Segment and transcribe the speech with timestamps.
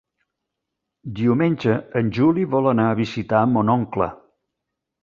[1.19, 4.11] Diumenge en Juli vol anar a visitar mon oncle.